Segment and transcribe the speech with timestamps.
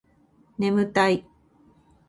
[0.57, 1.27] ねむたい